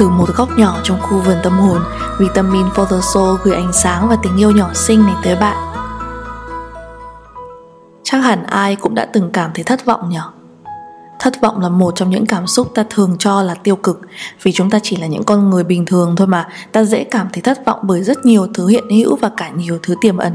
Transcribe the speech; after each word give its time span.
Từ 0.00 0.08
một 0.08 0.36
góc 0.36 0.58
nhỏ 0.58 0.80
trong 0.82 1.00
khu 1.00 1.18
vườn 1.18 1.36
tâm 1.42 1.52
hồn, 1.58 1.82
Vitamin 2.18 2.66
for 2.66 2.84
the 2.84 2.96
Soul 3.14 3.36
gửi 3.42 3.54
ánh 3.54 3.72
sáng 3.72 4.08
và 4.08 4.16
tình 4.22 4.36
yêu 4.36 4.50
nhỏ 4.50 4.70
xinh 4.74 5.02
này 5.02 5.14
tới 5.24 5.36
bạn. 5.36 5.56
Chắc 8.02 8.18
hẳn 8.18 8.44
ai 8.44 8.76
cũng 8.76 8.94
đã 8.94 9.04
từng 9.12 9.30
cảm 9.32 9.50
thấy 9.54 9.64
thất 9.64 9.84
vọng 9.84 10.10
nhỉ? 10.10 10.18
Thất 11.18 11.40
vọng 11.40 11.60
là 11.60 11.68
một 11.68 11.96
trong 11.96 12.10
những 12.10 12.26
cảm 12.26 12.46
xúc 12.46 12.72
ta 12.74 12.84
thường 12.90 13.16
cho 13.18 13.42
là 13.42 13.54
tiêu 13.54 13.76
cực 13.76 14.00
Vì 14.42 14.52
chúng 14.52 14.70
ta 14.70 14.78
chỉ 14.82 14.96
là 14.96 15.06
những 15.06 15.24
con 15.24 15.50
người 15.50 15.64
bình 15.64 15.86
thường 15.86 16.16
thôi 16.16 16.26
mà 16.26 16.48
Ta 16.72 16.84
dễ 16.84 17.04
cảm 17.04 17.28
thấy 17.32 17.42
thất 17.42 17.66
vọng 17.66 17.78
bởi 17.82 18.02
rất 18.02 18.24
nhiều 18.24 18.46
thứ 18.54 18.66
hiện 18.66 18.90
hữu 18.90 19.16
và 19.16 19.30
cả 19.36 19.50
nhiều 19.50 19.78
thứ 19.82 19.94
tiềm 20.00 20.16
ẩn 20.16 20.32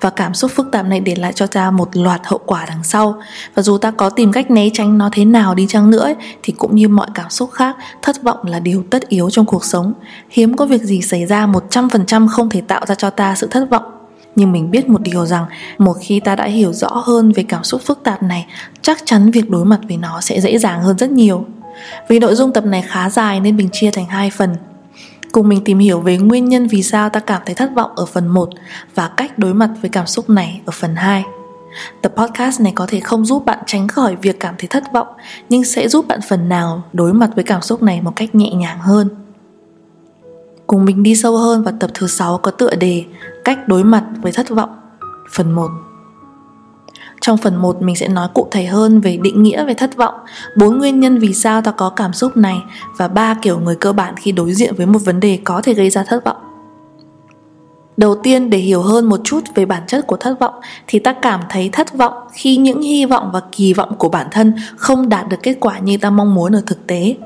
và 0.00 0.10
cảm 0.10 0.34
xúc 0.34 0.50
phức 0.54 0.66
tạp 0.72 0.86
này 0.86 1.00
để 1.00 1.14
lại 1.14 1.32
cho 1.32 1.46
ta 1.46 1.70
một 1.70 1.96
loạt 1.96 2.20
hậu 2.24 2.40
quả 2.46 2.66
đằng 2.68 2.84
sau. 2.84 3.22
Và 3.54 3.62
dù 3.62 3.78
ta 3.78 3.90
có 3.90 4.10
tìm 4.10 4.32
cách 4.32 4.50
né 4.50 4.68
tránh 4.72 4.98
nó 4.98 5.08
thế 5.12 5.24
nào 5.24 5.54
đi 5.54 5.66
chăng 5.68 5.90
nữa 5.90 5.98
ấy, 5.98 6.14
thì 6.42 6.52
cũng 6.52 6.76
như 6.76 6.88
mọi 6.88 7.06
cảm 7.14 7.30
xúc 7.30 7.50
khác 7.52 7.76
thất 8.02 8.22
vọng 8.22 8.38
là 8.44 8.58
điều 8.58 8.84
tất 8.90 9.08
yếu 9.08 9.30
trong 9.30 9.46
cuộc 9.46 9.64
sống. 9.64 9.92
Hiếm 10.30 10.56
có 10.56 10.66
việc 10.66 10.82
gì 10.82 11.02
xảy 11.02 11.26
ra 11.26 11.46
100% 11.46 12.28
không 12.28 12.48
thể 12.48 12.60
tạo 12.60 12.86
ra 12.86 12.94
cho 12.94 13.10
ta 13.10 13.34
sự 13.34 13.46
thất 13.50 13.70
vọng. 13.70 13.84
Nhưng 14.36 14.52
mình 14.52 14.70
biết 14.70 14.88
một 14.88 15.02
điều 15.02 15.26
rằng 15.26 15.46
một 15.78 15.96
khi 16.00 16.20
ta 16.20 16.36
đã 16.36 16.44
hiểu 16.44 16.72
rõ 16.72 16.88
hơn 16.88 17.32
về 17.32 17.42
cảm 17.48 17.64
xúc 17.64 17.82
phức 17.84 18.00
tạp 18.04 18.22
này 18.22 18.46
chắc 18.82 18.98
chắn 19.04 19.30
việc 19.30 19.50
đối 19.50 19.64
mặt 19.64 19.80
với 19.88 19.96
nó 19.96 20.20
sẽ 20.20 20.40
dễ 20.40 20.58
dàng 20.58 20.82
hơn 20.82 20.98
rất 20.98 21.10
nhiều. 21.10 21.44
Vì 22.08 22.18
nội 22.18 22.34
dung 22.34 22.52
tập 22.52 22.64
này 22.64 22.82
khá 22.82 23.10
dài 23.10 23.40
nên 23.40 23.56
mình 23.56 23.68
chia 23.72 23.90
thành 23.90 24.06
hai 24.06 24.30
phần. 24.30 24.56
Cùng 25.36 25.48
mình 25.48 25.64
tìm 25.64 25.78
hiểu 25.78 26.00
về 26.00 26.18
nguyên 26.18 26.44
nhân 26.44 26.66
vì 26.66 26.82
sao 26.82 27.08
ta 27.08 27.20
cảm 27.20 27.42
thấy 27.46 27.54
thất 27.54 27.70
vọng 27.74 27.90
ở 27.96 28.06
phần 28.06 28.26
1 28.26 28.48
và 28.94 29.10
cách 29.16 29.38
đối 29.38 29.54
mặt 29.54 29.70
với 29.80 29.90
cảm 29.90 30.06
xúc 30.06 30.30
này 30.30 30.60
ở 30.66 30.70
phần 30.70 30.94
2. 30.94 31.24
Tập 32.02 32.12
podcast 32.16 32.60
này 32.60 32.72
có 32.74 32.86
thể 32.88 33.00
không 33.00 33.24
giúp 33.24 33.44
bạn 33.44 33.58
tránh 33.66 33.88
khỏi 33.88 34.16
việc 34.16 34.40
cảm 34.40 34.54
thấy 34.58 34.68
thất 34.68 34.84
vọng, 34.92 35.06
nhưng 35.48 35.64
sẽ 35.64 35.88
giúp 35.88 36.08
bạn 36.08 36.20
phần 36.28 36.48
nào 36.48 36.82
đối 36.92 37.12
mặt 37.12 37.30
với 37.34 37.44
cảm 37.44 37.62
xúc 37.62 37.82
này 37.82 38.00
một 38.00 38.12
cách 38.16 38.34
nhẹ 38.34 38.50
nhàng 38.50 38.78
hơn. 38.78 39.08
Cùng 40.66 40.84
mình 40.84 41.02
đi 41.02 41.14
sâu 41.14 41.36
hơn 41.36 41.62
vào 41.62 41.74
tập 41.80 41.90
thứ 41.94 42.06
6 42.06 42.38
có 42.38 42.50
tựa 42.50 42.74
đề 42.74 43.04
Cách 43.44 43.68
đối 43.68 43.84
mặt 43.84 44.04
với 44.22 44.32
thất 44.32 44.50
vọng, 44.50 44.70
phần 45.32 45.52
1. 45.52 45.68
Trong 47.26 47.36
phần 47.36 47.56
1 47.56 47.82
mình 47.82 47.96
sẽ 47.96 48.08
nói 48.08 48.28
cụ 48.34 48.48
thể 48.50 48.64
hơn 48.64 49.00
về 49.00 49.16
định 49.16 49.42
nghĩa 49.42 49.64
về 49.64 49.74
thất 49.74 49.96
vọng, 49.96 50.14
bốn 50.56 50.78
nguyên 50.78 51.00
nhân 51.00 51.18
vì 51.18 51.34
sao 51.34 51.62
ta 51.62 51.70
có 51.70 51.90
cảm 51.90 52.12
xúc 52.12 52.36
này 52.36 52.56
và 52.96 53.08
ba 53.08 53.34
kiểu 53.42 53.58
người 53.58 53.76
cơ 53.76 53.92
bản 53.92 54.14
khi 54.16 54.32
đối 54.32 54.54
diện 54.54 54.74
với 54.76 54.86
một 54.86 54.98
vấn 55.04 55.20
đề 55.20 55.38
có 55.44 55.60
thể 55.62 55.74
gây 55.74 55.90
ra 55.90 56.04
thất 56.04 56.24
vọng. 56.24 56.36
Đầu 57.96 58.14
tiên 58.22 58.50
để 58.50 58.58
hiểu 58.58 58.82
hơn 58.82 59.08
một 59.08 59.20
chút 59.24 59.40
về 59.54 59.66
bản 59.66 59.82
chất 59.86 60.06
của 60.06 60.16
thất 60.16 60.40
vọng 60.40 60.54
thì 60.86 60.98
ta 60.98 61.12
cảm 61.12 61.40
thấy 61.48 61.68
thất 61.72 61.94
vọng 61.94 62.12
khi 62.32 62.56
những 62.56 62.82
hy 62.82 63.04
vọng 63.04 63.30
và 63.32 63.40
kỳ 63.52 63.72
vọng 63.72 63.96
của 63.98 64.08
bản 64.08 64.26
thân 64.30 64.54
không 64.76 65.08
đạt 65.08 65.28
được 65.28 65.42
kết 65.42 65.56
quả 65.60 65.78
như 65.78 65.98
ta 65.98 66.10
mong 66.10 66.34
muốn 66.34 66.52
ở 66.52 66.62
thực 66.66 66.86
tế. 66.86 67.16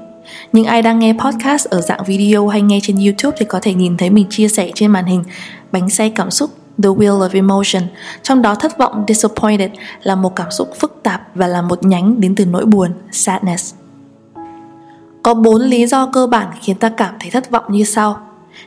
Nhưng 0.52 0.64
ai 0.64 0.82
đang 0.82 0.98
nghe 0.98 1.12
podcast 1.12 1.68
ở 1.68 1.80
dạng 1.80 2.04
video 2.06 2.48
hay 2.48 2.62
nghe 2.62 2.78
trên 2.82 2.96
YouTube 2.96 3.36
thì 3.40 3.46
có 3.46 3.58
thể 3.62 3.74
nhìn 3.74 3.96
thấy 3.96 4.10
mình 4.10 4.26
chia 4.30 4.48
sẻ 4.48 4.70
trên 4.74 4.90
màn 4.90 5.04
hình 5.04 5.24
bánh 5.72 5.90
xe 5.90 6.08
cảm 6.08 6.30
xúc 6.30 6.50
The 6.82 6.88
Wheel 6.88 7.28
of 7.28 7.34
Emotion, 7.34 7.82
trong 8.22 8.42
đó 8.42 8.54
thất 8.54 8.78
vọng 8.78 9.04
disappointed 9.08 9.70
là 10.02 10.14
một 10.14 10.36
cảm 10.36 10.50
xúc 10.50 10.68
phức 10.78 11.00
tạp 11.02 11.22
và 11.34 11.46
là 11.46 11.62
một 11.62 11.82
nhánh 11.82 12.20
đến 12.20 12.34
từ 12.34 12.46
nỗi 12.46 12.66
buồn 12.66 12.90
sadness. 13.12 13.74
Có 15.22 15.34
bốn 15.34 15.62
lý 15.62 15.86
do 15.86 16.06
cơ 16.06 16.26
bản 16.26 16.48
khiến 16.60 16.76
ta 16.76 16.88
cảm 16.88 17.14
thấy 17.20 17.30
thất 17.30 17.50
vọng 17.50 17.64
như 17.68 17.84
sau. 17.84 18.20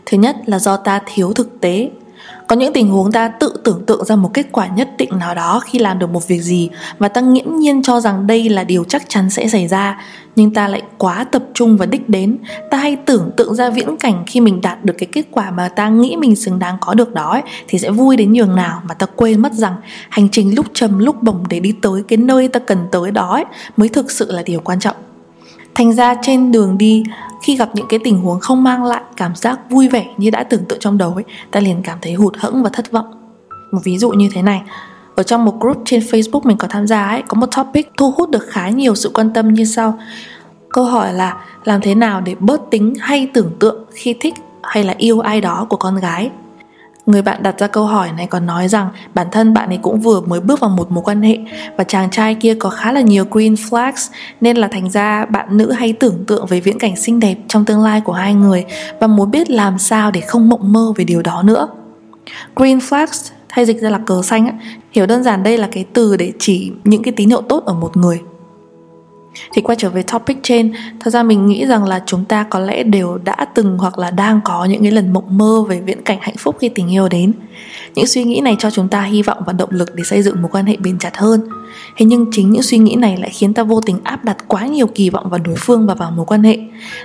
Thứ 0.06 0.18
nhất 0.18 0.36
là 0.46 0.60
do 0.60 0.78
ta 0.78 1.02
thiếu 1.06 1.34
thực 1.34 1.62
tế 1.62 1.90
có 2.48 2.56
những 2.56 2.74
tình 2.74 2.90
huống 2.90 3.12
ta 3.12 3.28
tự 3.28 3.54
tưởng 3.64 3.86
tượng 3.86 4.06
ra 4.06 4.16
một 4.16 4.32
kết 4.34 4.46
quả 4.52 4.68
nhất 4.68 4.90
định 4.98 5.10
nào 5.20 5.36
đó 5.36 5.60
khi 5.66 5.80
làm 5.80 6.00
được 6.00 6.10
một 6.10 6.28
việc 6.28 6.42
gì 6.42 6.70
và 7.00 7.08
ta 7.08 7.22
nghiễm 7.22 7.56
nhiên 7.56 7.84
cho 7.84 8.00
rằng 8.00 8.28
đây 8.28 8.50
là 8.50 8.64
điều 8.64 8.84
chắc 8.84 9.04
chắn 9.08 9.30
sẽ 9.30 9.48
xảy 9.48 9.68
ra. 9.68 10.02
Nhưng 10.36 10.54
ta 10.54 10.68
lại 10.68 10.82
quá 10.98 11.24
tập 11.24 11.44
trung 11.54 11.78
và 11.78 11.86
đích 11.86 12.10
đến. 12.10 12.38
Ta 12.72 12.78
hay 12.78 12.96
tưởng 12.96 13.32
tượng 13.38 13.56
ra 13.56 13.70
viễn 13.70 13.98
cảnh 13.98 14.24
khi 14.28 14.42
mình 14.42 14.62
đạt 14.62 14.86
được 14.86 14.94
cái 14.98 15.08
kết 15.12 15.26
quả 15.32 15.52
mà 15.52 15.70
ta 15.70 15.90
nghĩ 15.90 16.16
mình 16.16 16.36
xứng 16.36 16.60
đáng 16.60 16.78
có 16.82 16.94
được 16.94 17.14
đó 17.14 17.32
ấy, 17.32 17.42
thì 17.68 17.80
sẽ 17.80 17.92
vui 17.92 18.18
đến 18.18 18.34
nhường 18.34 18.56
nào 18.56 18.82
mà 18.84 18.94
ta 18.94 19.06
quên 19.06 19.42
mất 19.42 19.54
rằng 19.54 19.76
hành 20.10 20.30
trình 20.32 20.56
lúc 20.56 20.66
trầm 20.74 21.00
lúc 21.00 21.24
bổng 21.24 21.44
để 21.50 21.60
đi 21.60 21.72
tới 21.82 22.04
cái 22.08 22.18
nơi 22.18 22.48
ta 22.48 22.60
cần 22.60 22.78
tới 22.92 23.12
đó 23.12 23.32
ấy, 23.32 23.46
mới 23.78 23.90
thực 23.90 24.12
sự 24.12 24.32
là 24.32 24.44
điều 24.46 24.60
quan 24.60 24.80
trọng 24.80 24.96
thành 25.76 25.94
ra 25.94 26.16
trên 26.22 26.52
đường 26.52 26.78
đi, 26.78 27.04
khi 27.44 27.56
gặp 27.56 27.70
những 27.74 27.88
cái 27.90 28.00
tình 28.04 28.18
huống 28.18 28.40
không 28.40 28.64
mang 28.64 28.84
lại 28.84 29.02
cảm 29.18 29.36
giác 29.36 29.60
vui 29.70 29.88
vẻ 29.88 30.06
như 30.18 30.30
đã 30.30 30.44
tưởng 30.44 30.66
tượng 30.66 30.80
trong 30.80 30.98
đầu 30.98 31.14
ấy, 31.14 31.24
ta 31.52 31.60
liền 31.60 31.82
cảm 31.84 31.98
thấy 32.02 32.14
hụt 32.14 32.38
hẫng 32.38 32.64
và 32.64 32.70
thất 32.74 32.92
vọng. 32.92 33.06
Một 33.72 33.80
ví 33.84 33.98
dụ 33.98 34.10
như 34.10 34.30
thế 34.34 34.42
này, 34.42 34.62
ở 35.16 35.24
trong 35.24 35.46
một 35.46 35.60
group 35.60 35.82
trên 35.86 36.02
Facebook 36.02 36.42
mình 36.44 36.58
có 36.58 36.68
tham 36.68 36.88
gia 36.88 37.08
ấy, 37.08 37.24
có 37.28 37.40
một 37.40 37.48
topic 37.56 37.92
thu 37.98 38.12
hút 38.12 38.30
được 38.30 38.48
khá 38.50 38.70
nhiều 38.70 38.96
sự 38.96 39.12
quan 39.14 39.34
tâm 39.34 39.54
như 39.54 39.66
sau. 39.66 40.00
Câu 40.70 40.84
hỏi 40.84 41.14
là, 41.14 41.38
làm 41.64 41.82
thế 41.82 41.96
nào 41.96 42.22
để 42.22 42.36
bớt 42.40 42.62
tính 42.72 42.94
hay 43.00 43.30
tưởng 43.34 43.52
tượng 43.60 43.86
khi 43.94 44.16
thích 44.20 44.34
hay 44.64 44.84
là 44.84 44.94
yêu 44.98 45.20
ai 45.20 45.42
đó 45.42 45.68
của 45.70 45.78
con 45.78 45.96
gái? 45.96 46.30
Người 47.06 47.22
bạn 47.22 47.44
đặt 47.44 47.60
ra 47.60 47.68
câu 47.68 47.86
hỏi 47.86 48.12
này 48.18 48.28
còn 48.28 48.46
nói 48.46 48.68
rằng 48.68 48.90
bản 49.14 49.28
thân 49.32 49.54
bạn 49.54 49.70
ấy 49.70 49.80
cũng 49.82 50.00
vừa 50.00 50.22
mới 50.22 50.40
bước 50.40 50.60
vào 50.60 50.70
một 50.70 50.92
mối 50.92 51.04
quan 51.04 51.22
hệ 51.22 51.38
và 51.78 51.84
chàng 51.84 52.10
trai 52.10 52.36
kia 52.36 52.56
có 52.56 52.70
khá 52.70 52.92
là 52.92 53.02
nhiều 53.02 53.26
green 53.32 53.54
flags, 53.54 54.12
nên 54.42 54.58
là 54.58 54.68
thành 54.68 54.90
ra 54.90 55.26
bạn 55.26 55.58
nữ 55.58 55.72
hay 55.72 55.94
tưởng 55.94 56.24
tượng 56.28 56.46
về 56.46 56.60
viễn 56.60 56.80
cảnh 56.80 56.96
xinh 56.96 57.20
đẹp 57.20 57.36
trong 57.48 57.66
tương 57.66 57.82
lai 57.82 58.02
của 58.02 58.14
hai 58.14 58.34
người 58.34 58.66
và 59.00 59.08
muốn 59.08 59.32
biết 59.32 59.50
làm 59.50 59.80
sao 59.80 60.12
để 60.12 60.22
không 60.22 60.50
mộng 60.50 60.74
mơ 60.74 60.94
về 60.96 61.06
điều 61.06 61.22
đó 61.22 61.44
nữa. 61.44 61.68
Green 62.56 62.78
flags 62.78 63.32
hay 63.50 63.66
dịch 63.66 63.82
ra 63.82 63.90
là 63.90 64.00
cờ 64.06 64.22
xanh 64.22 64.60
hiểu 64.92 65.06
đơn 65.06 65.24
giản 65.24 65.44
đây 65.44 65.58
là 65.58 65.68
cái 65.72 65.86
từ 65.94 66.18
để 66.18 66.32
chỉ 66.40 66.72
những 66.84 67.04
cái 67.04 67.14
tín 67.18 67.30
hiệu 67.30 67.42
tốt 67.42 67.66
ở 67.66 67.74
một 67.74 67.98
người 67.98 68.22
thì 69.54 69.62
quay 69.62 69.76
trở 69.76 69.90
về 69.90 70.04
topic 70.04 70.38
trên, 70.44 70.74
thật 71.00 71.12
ra 71.12 71.24
mình 71.24 71.48
nghĩ 71.48 71.66
rằng 71.66 71.84
là 71.84 72.04
chúng 72.06 72.26
ta 72.26 72.46
có 72.50 72.60
lẽ 72.60 72.84
đều 72.84 73.18
đã 73.24 73.46
từng 73.56 73.78
hoặc 73.78 74.00
là 74.00 74.12
đang 74.12 74.40
có 74.44 74.66
những 74.66 74.82
cái 74.82 74.92
lần 74.92 75.14
mộng 75.14 75.38
mơ 75.38 75.64
về 75.68 75.80
viễn 75.80 76.04
cảnh 76.04 76.18
hạnh 76.22 76.36
phúc 76.38 76.56
khi 76.60 76.70
tình 76.70 76.92
yêu 76.92 77.10
đến 77.10 77.34
những 77.96 78.08
suy 78.08 78.24
nghĩ 78.24 78.42
này 78.42 78.56
cho 78.60 78.70
chúng 78.72 78.88
ta 78.88 79.02
hy 79.02 79.22
vọng 79.22 79.38
và 79.46 79.54
động 79.54 79.70
lực 79.72 79.96
để 79.96 80.04
xây 80.04 80.22
dựng 80.22 80.42
một 80.42 80.50
quan 80.52 80.66
hệ 80.66 80.78
bền 80.78 81.00
chặt 81.00 81.18
hơn. 81.18 81.42
Thế 81.98 82.06
nhưng 82.06 82.26
chính 82.32 82.52
những 82.52 82.64
suy 82.64 82.78
nghĩ 82.78 82.96
này 82.96 83.18
lại 83.18 83.30
khiến 83.30 83.54
ta 83.54 83.64
vô 83.64 83.82
tình 83.82 84.00
áp 84.04 84.26
đặt 84.26 84.38
quá 84.48 84.66
nhiều 84.66 84.88
kỳ 84.88 85.10
vọng 85.10 85.30
vào 85.30 85.40
đối 85.46 85.56
phương 85.58 85.88
và 85.88 85.94
vào 85.94 86.12
mối 86.12 86.26
quan 86.26 86.44
hệ. 86.44 86.58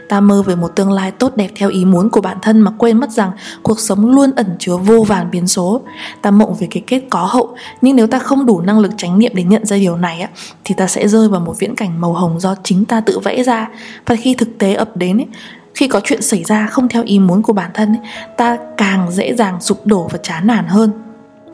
Ta 0.08 0.20
mơ 0.20 0.42
về 0.42 0.56
một 0.56 0.68
tương 0.76 0.92
lai 0.92 1.10
tốt 1.10 1.36
đẹp 1.36 1.48
theo 1.56 1.68
ý 1.68 1.84
muốn 1.84 2.10
của 2.10 2.20
bản 2.20 2.36
thân 2.42 2.60
mà 2.60 2.70
quên 2.78 3.00
mất 3.00 3.10
rằng 3.10 3.30
cuộc 3.62 3.80
sống 3.80 4.10
luôn 4.10 4.30
ẩn 4.36 4.46
chứa 4.58 4.76
vô 4.76 5.02
vàn 5.02 5.30
biến 5.30 5.46
số. 5.46 5.82
Ta 6.22 6.30
mộng 6.30 6.54
về 6.60 6.66
cái 6.70 6.82
kết 6.86 7.02
có 7.10 7.24
hậu 7.24 7.54
nhưng 7.80 7.96
nếu 7.96 8.06
ta 8.06 8.18
không 8.18 8.46
đủ 8.46 8.60
năng 8.60 8.78
lực 8.78 8.92
chánh 8.96 9.18
niệm 9.18 9.32
để 9.34 9.42
nhận 9.42 9.66
ra 9.66 9.76
điều 9.76 9.96
này 9.96 10.20
á, 10.20 10.28
thì 10.64 10.74
ta 10.78 10.86
sẽ 10.86 11.08
rơi 11.08 11.28
vào 11.28 11.40
một 11.40 11.54
viễn 11.58 11.74
cảnh 11.74 12.00
màu 12.00 12.12
hồng 12.12 12.40
do 12.40 12.54
chính 12.64 12.84
ta 12.84 13.00
tự 13.00 13.18
vẽ 13.18 13.42
ra. 13.42 13.68
Và 14.06 14.16
khi 14.16 14.34
thực 14.34 14.58
tế 14.58 14.74
ập 14.74 14.96
đến 14.96 15.18
ấy, 15.18 15.26
khi 15.74 15.88
có 15.88 16.00
chuyện 16.04 16.22
xảy 16.22 16.44
ra 16.44 16.66
không 16.66 16.88
theo 16.88 17.02
ý 17.04 17.18
muốn 17.18 17.42
của 17.42 17.52
bản 17.52 17.70
thân 17.74 17.96
ta 18.36 18.58
càng 18.76 19.10
dễ 19.10 19.34
dàng 19.34 19.60
sụp 19.60 19.86
đổ 19.86 20.08
và 20.12 20.18
chán 20.22 20.46
nản 20.46 20.64
hơn. 20.64 20.90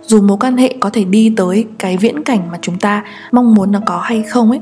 Dù 0.02 0.22
mối 0.22 0.36
quan 0.40 0.56
hệ 0.56 0.74
có 0.80 0.90
thể 0.90 1.04
đi 1.04 1.34
tới 1.36 1.66
cái 1.78 1.96
viễn 1.96 2.24
cảnh 2.24 2.48
mà 2.52 2.58
chúng 2.62 2.78
ta 2.78 3.04
mong 3.32 3.54
muốn 3.54 3.72
nó 3.72 3.80
có 3.86 3.98
hay 3.98 4.22
không 4.22 4.50
ấy, 4.50 4.60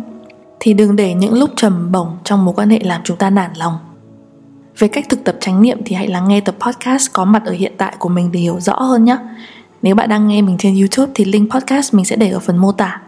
thì 0.61 0.75
đừng 0.75 0.97
để 0.97 1.15
những 1.15 1.35
lúc 1.35 1.51
trầm 1.57 1.93
bổng 1.93 2.17
trong 2.25 2.45
mối 2.45 2.55
quan 2.55 2.71
hệ 2.71 2.81
làm 2.83 3.01
chúng 3.05 3.17
ta 3.17 3.31
nản 3.31 3.51
lòng. 3.57 3.79
Về 4.79 4.89
cách 4.89 5.07
thực 5.09 5.25
tập 5.25 5.37
chánh 5.41 5.63
niệm 5.63 5.79
thì 5.85 5.97
hãy 5.97 6.09
lắng 6.09 6.29
nghe 6.29 6.41
tập 6.41 6.55
podcast 6.61 7.13
có 7.13 7.25
mặt 7.25 7.43
ở 7.45 7.53
hiện 7.53 7.73
tại 7.79 7.95
của 7.99 8.09
mình 8.09 8.33
để 8.33 8.41
hiểu 8.41 8.61
rõ 8.61 8.81
hơn 8.81 9.05
nhé. 9.05 9.17
Nếu 9.83 9.95
bạn 9.95 10.09
đang 10.09 10.29
nghe 10.29 10.43
mình 10.43 10.57
trên 10.59 10.79
youtube 10.79 11.13
thì 11.15 11.25
link 11.25 11.53
podcast 11.53 11.95
mình 11.95 12.05
sẽ 12.05 12.17
để 12.17 12.31
ở 12.31 12.39
phần 12.39 12.57
mô 12.57 12.73
tả. 12.73 13.01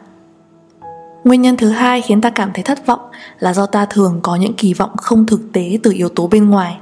Nguyên 1.25 1.43
nhân 1.43 1.57
thứ 1.57 1.69
hai 1.69 2.01
khiến 2.01 2.21
ta 2.21 2.31
cảm 2.31 2.51
thấy 2.55 2.63
thất 2.63 2.87
vọng 2.87 3.01
là 3.39 3.55
do 3.55 3.67
ta 3.67 3.85
thường 3.85 4.21
có 4.23 4.37
những 4.37 4.55
kỳ 4.55 4.75
vọng 4.75 4.91
không 4.97 5.27
thực 5.27 5.41
tế 5.53 5.79
từ 5.83 5.93
yếu 5.93 6.09
tố 6.09 6.27
bên 6.27 6.51
ngoài. 6.51 6.77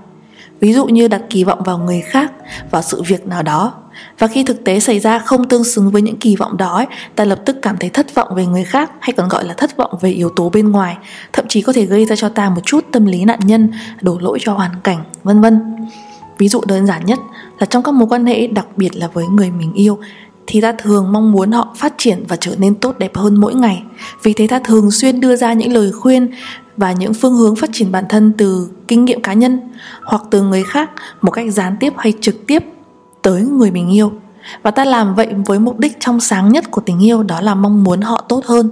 Ví 0.60 0.72
dụ 0.72 0.86
như 0.86 1.08
đặt 1.08 1.22
kỳ 1.30 1.44
vọng 1.44 1.62
vào 1.62 1.78
người 1.78 2.00
khác, 2.00 2.32
vào 2.70 2.82
sự 2.82 3.02
việc 3.02 3.26
nào 3.26 3.42
đó. 3.42 3.74
Và 4.18 4.26
khi 4.26 4.44
thực 4.44 4.64
tế 4.64 4.80
xảy 4.80 5.00
ra 5.00 5.18
không 5.18 5.48
tương 5.48 5.64
xứng 5.64 5.90
với 5.90 6.02
những 6.02 6.16
kỳ 6.16 6.36
vọng 6.36 6.56
đó, 6.56 6.84
ta 7.14 7.24
lập 7.24 7.38
tức 7.44 7.56
cảm 7.62 7.76
thấy 7.76 7.90
thất 7.90 8.14
vọng 8.14 8.34
về 8.34 8.46
người 8.46 8.64
khác 8.64 8.92
hay 9.00 9.12
còn 9.12 9.28
gọi 9.28 9.44
là 9.44 9.54
thất 9.54 9.76
vọng 9.76 9.98
về 10.00 10.10
yếu 10.10 10.28
tố 10.36 10.50
bên 10.50 10.70
ngoài, 10.70 10.96
thậm 11.32 11.44
chí 11.48 11.62
có 11.62 11.72
thể 11.72 11.84
gây 11.84 12.04
ra 12.04 12.16
cho 12.16 12.28
ta 12.28 12.50
một 12.50 12.60
chút 12.64 12.84
tâm 12.92 13.06
lý 13.06 13.24
nạn 13.24 13.40
nhân, 13.44 13.72
đổ 14.00 14.18
lỗi 14.18 14.38
cho 14.42 14.54
hoàn 14.54 14.70
cảnh, 14.84 15.04
vân 15.24 15.40
vân. 15.40 15.60
Ví 16.38 16.48
dụ 16.48 16.60
đơn 16.66 16.86
giản 16.86 17.06
nhất 17.06 17.18
là 17.58 17.66
trong 17.66 17.82
các 17.82 17.94
mối 17.94 18.08
quan 18.08 18.26
hệ, 18.26 18.46
đặc 18.46 18.66
biệt 18.76 18.96
là 18.96 19.08
với 19.08 19.26
người 19.26 19.50
mình 19.50 19.72
yêu, 19.72 19.98
thì 20.46 20.60
ta 20.60 20.72
thường 20.72 21.12
mong 21.12 21.32
muốn 21.32 21.52
họ 21.52 21.74
phát 21.76 21.94
triển 21.98 22.24
và 22.28 22.36
trở 22.36 22.54
nên 22.58 22.74
tốt 22.74 22.98
đẹp 22.98 23.16
hơn 23.16 23.40
mỗi 23.40 23.54
ngày. 23.54 23.82
Vì 24.22 24.32
thế 24.32 24.46
ta 24.46 24.58
thường 24.58 24.90
xuyên 24.90 25.20
đưa 25.20 25.36
ra 25.36 25.52
những 25.52 25.72
lời 25.72 25.92
khuyên 25.92 26.30
và 26.76 26.92
những 26.92 27.14
phương 27.14 27.34
hướng 27.34 27.56
phát 27.56 27.70
triển 27.72 27.92
bản 27.92 28.04
thân 28.08 28.32
từ 28.38 28.68
kinh 28.88 29.04
nghiệm 29.04 29.22
cá 29.22 29.32
nhân 29.32 29.60
hoặc 30.04 30.22
từ 30.30 30.42
người 30.42 30.62
khác 30.62 30.90
một 31.20 31.30
cách 31.30 31.52
gián 31.52 31.76
tiếp 31.80 31.92
hay 31.96 32.12
trực 32.20 32.46
tiếp 32.46 32.64
tới 33.22 33.42
người 33.42 33.70
mình 33.70 33.92
yêu. 33.92 34.12
Và 34.62 34.70
ta 34.70 34.84
làm 34.84 35.14
vậy 35.14 35.28
với 35.46 35.58
mục 35.58 35.78
đích 35.78 35.96
trong 36.00 36.20
sáng 36.20 36.48
nhất 36.48 36.70
của 36.70 36.80
tình 36.80 37.04
yêu, 37.04 37.22
đó 37.22 37.40
là 37.40 37.54
mong 37.54 37.84
muốn 37.84 38.00
họ 38.00 38.24
tốt 38.28 38.44
hơn. 38.46 38.70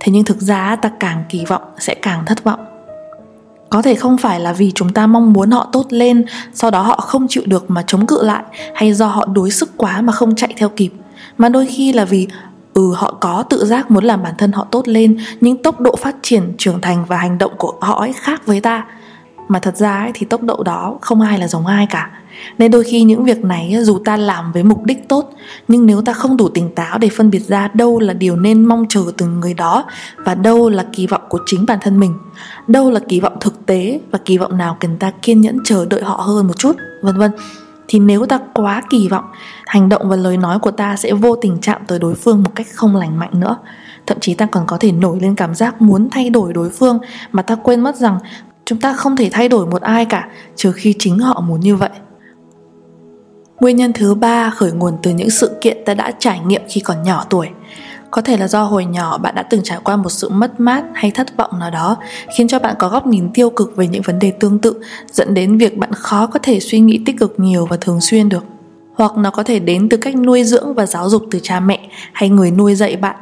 Thế 0.00 0.12
nhưng 0.12 0.24
thực 0.24 0.40
ra 0.40 0.76
ta 0.76 0.90
càng 1.00 1.24
kỳ 1.28 1.44
vọng 1.44 1.62
sẽ 1.78 1.94
càng 1.94 2.26
thất 2.26 2.44
vọng 2.44 2.60
có 3.70 3.82
thể 3.82 3.94
không 3.94 4.18
phải 4.18 4.40
là 4.40 4.52
vì 4.52 4.72
chúng 4.74 4.92
ta 4.92 5.06
mong 5.06 5.32
muốn 5.32 5.50
họ 5.50 5.68
tốt 5.72 5.86
lên 5.90 6.24
sau 6.54 6.70
đó 6.70 6.82
họ 6.82 6.96
không 6.96 7.28
chịu 7.28 7.42
được 7.46 7.70
mà 7.70 7.84
chống 7.86 8.06
cự 8.06 8.22
lại, 8.22 8.42
hay 8.74 8.92
do 8.92 9.06
họ 9.06 9.26
đuối 9.26 9.50
sức 9.50 9.70
quá 9.76 10.00
mà 10.00 10.12
không 10.12 10.34
chạy 10.34 10.54
theo 10.56 10.68
kịp. 10.68 10.90
Mà 11.38 11.48
đôi 11.48 11.66
khi 11.66 11.92
là 11.92 12.04
vì 12.04 12.28
ừ 12.74 12.92
họ 12.94 13.16
có 13.20 13.42
tự 13.42 13.64
giác 13.64 13.90
muốn 13.90 14.04
làm 14.04 14.22
bản 14.22 14.34
thân 14.38 14.52
họ 14.52 14.66
tốt 14.70 14.88
lên, 14.88 15.18
nhưng 15.40 15.62
tốc 15.62 15.80
độ 15.80 15.96
phát 15.96 16.16
triển, 16.22 16.54
trưởng 16.58 16.80
thành 16.80 17.04
và 17.08 17.16
hành 17.16 17.38
động 17.38 17.52
của 17.58 17.74
họ 17.80 18.00
ấy 18.00 18.12
khác 18.12 18.46
với 18.46 18.60
ta 18.60 18.84
mà 19.48 19.58
thật 19.58 19.76
ra 19.76 20.00
ấy, 20.00 20.10
thì 20.14 20.26
tốc 20.26 20.42
độ 20.42 20.62
đó 20.62 20.98
không 21.00 21.20
ai 21.20 21.38
là 21.38 21.48
giống 21.48 21.66
ai 21.66 21.86
cả. 21.90 22.10
Nên 22.58 22.70
đôi 22.70 22.84
khi 22.84 23.02
những 23.02 23.24
việc 23.24 23.44
này 23.44 23.76
dù 23.80 23.98
ta 24.04 24.16
làm 24.16 24.52
với 24.52 24.62
mục 24.62 24.84
đích 24.84 25.08
tốt 25.08 25.32
nhưng 25.68 25.86
nếu 25.86 26.02
ta 26.02 26.12
không 26.12 26.36
đủ 26.36 26.48
tỉnh 26.48 26.74
táo 26.74 26.98
để 26.98 27.08
phân 27.16 27.30
biệt 27.30 27.38
ra 27.38 27.68
đâu 27.74 28.00
là 28.00 28.14
điều 28.14 28.36
nên 28.36 28.64
mong 28.64 28.86
chờ 28.88 29.02
từ 29.16 29.26
người 29.26 29.54
đó 29.54 29.84
và 30.16 30.34
đâu 30.34 30.68
là 30.68 30.86
kỳ 30.92 31.06
vọng 31.06 31.22
của 31.28 31.38
chính 31.46 31.66
bản 31.66 31.78
thân 31.82 32.00
mình 32.00 32.14
đâu 32.66 32.90
là 32.90 33.00
kỳ 33.08 33.20
vọng 33.20 33.36
thực 33.40 33.66
tế 33.66 34.00
và 34.10 34.18
kỳ 34.24 34.38
vọng 34.38 34.58
nào 34.58 34.76
cần 34.80 34.96
ta 34.98 35.12
kiên 35.22 35.40
nhẫn 35.40 35.58
chờ 35.64 35.86
đợi 35.90 36.02
họ 36.02 36.14
hơn 36.14 36.46
một 36.46 36.58
chút 36.58 36.76
vân 37.02 37.18
vân 37.18 37.30
thì 37.88 37.98
nếu 37.98 38.26
ta 38.26 38.38
quá 38.54 38.82
kỳ 38.90 39.08
vọng 39.08 39.24
hành 39.66 39.88
động 39.88 40.08
và 40.08 40.16
lời 40.16 40.36
nói 40.36 40.58
của 40.58 40.70
ta 40.70 40.96
sẽ 40.96 41.12
vô 41.12 41.36
tình 41.36 41.58
chạm 41.62 41.82
tới 41.86 41.98
đối 41.98 42.14
phương 42.14 42.42
một 42.42 42.50
cách 42.54 42.66
không 42.74 42.96
lành 42.96 43.18
mạnh 43.18 43.40
nữa. 43.40 43.56
Thậm 44.06 44.20
chí 44.20 44.34
ta 44.34 44.46
còn 44.46 44.66
có 44.66 44.76
thể 44.80 44.92
nổi 44.92 45.18
lên 45.20 45.34
cảm 45.34 45.54
giác 45.54 45.82
muốn 45.82 46.08
thay 46.10 46.30
đổi 46.30 46.52
đối 46.52 46.70
phương 46.70 46.98
mà 47.32 47.42
ta 47.42 47.54
quên 47.54 47.80
mất 47.80 47.96
rằng 47.96 48.18
chúng 48.68 48.80
ta 48.80 48.92
không 48.92 49.16
thể 49.16 49.28
thay 49.32 49.48
đổi 49.48 49.66
một 49.66 49.82
ai 49.82 50.04
cả, 50.04 50.28
trừ 50.56 50.72
khi 50.72 50.94
chính 50.98 51.18
họ 51.18 51.40
muốn 51.40 51.60
như 51.60 51.76
vậy. 51.76 51.88
Nguyên 53.60 53.76
nhân 53.76 53.92
thứ 53.92 54.14
ba 54.14 54.50
khởi 54.50 54.72
nguồn 54.72 54.96
từ 55.02 55.10
những 55.10 55.30
sự 55.30 55.50
kiện 55.60 55.76
ta 55.86 55.94
đã 55.94 56.12
trải 56.18 56.40
nghiệm 56.46 56.62
khi 56.68 56.80
còn 56.80 57.02
nhỏ 57.02 57.24
tuổi. 57.30 57.48
Có 58.10 58.22
thể 58.22 58.36
là 58.36 58.48
do 58.48 58.62
hồi 58.62 58.84
nhỏ 58.84 59.18
bạn 59.18 59.34
đã 59.34 59.42
từng 59.42 59.60
trải 59.64 59.78
qua 59.84 59.96
một 59.96 60.08
sự 60.08 60.28
mất 60.28 60.60
mát 60.60 60.84
hay 60.94 61.10
thất 61.10 61.36
vọng 61.36 61.58
nào 61.58 61.70
đó, 61.70 61.96
khiến 62.36 62.48
cho 62.48 62.58
bạn 62.58 62.74
có 62.78 62.88
góc 62.88 63.06
nhìn 63.06 63.32
tiêu 63.34 63.50
cực 63.50 63.76
về 63.76 63.86
những 63.86 64.02
vấn 64.02 64.18
đề 64.18 64.30
tương 64.30 64.58
tự, 64.58 64.74
dẫn 65.12 65.34
đến 65.34 65.58
việc 65.58 65.78
bạn 65.78 65.92
khó 65.92 66.26
có 66.26 66.38
thể 66.42 66.60
suy 66.60 66.80
nghĩ 66.80 67.00
tích 67.06 67.18
cực 67.18 67.34
nhiều 67.36 67.66
và 67.66 67.76
thường 67.76 68.00
xuyên 68.00 68.28
được. 68.28 68.44
Hoặc 68.94 69.16
nó 69.16 69.30
có 69.30 69.42
thể 69.42 69.58
đến 69.58 69.88
từ 69.88 69.96
cách 69.96 70.16
nuôi 70.16 70.44
dưỡng 70.44 70.74
và 70.74 70.86
giáo 70.86 71.08
dục 71.08 71.22
từ 71.30 71.40
cha 71.42 71.60
mẹ 71.60 71.88
hay 72.12 72.28
người 72.28 72.50
nuôi 72.50 72.74
dạy 72.74 72.96
bạn 72.96 73.16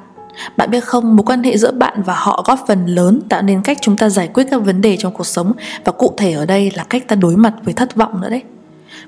bạn 0.57 0.71
biết 0.71 0.85
không, 0.85 1.17
mối 1.17 1.25
quan 1.27 1.43
hệ 1.43 1.57
giữa 1.57 1.73
bạn 1.73 2.03
và 2.03 2.15
họ 2.15 2.45
góp 2.47 2.65
phần 2.69 2.87
lớn 2.87 3.21
tạo 3.29 3.43
nên 3.43 3.63
cách 3.63 3.79
chúng 3.81 3.97
ta 3.97 4.09
giải 4.09 4.29
quyết 4.29 4.45
các 4.51 4.59
vấn 4.59 4.81
đề 4.81 4.97
trong 4.97 5.13
cuộc 5.13 5.27
sống 5.27 5.53
và 5.85 5.93
cụ 5.93 6.15
thể 6.17 6.33
ở 6.33 6.47
đây 6.47 6.71
là 6.75 6.85
cách 6.85 7.09
ta 7.09 7.17
đối 7.17 7.37
mặt 7.37 7.55
với 7.65 7.75
thất 7.75 7.97
vọng 7.97 8.21
nữa 8.21 8.31
đấy. 8.31 8.43